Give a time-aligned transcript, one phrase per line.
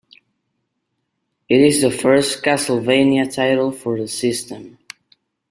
[1.47, 4.79] It is the first "Castlevania" title for the system.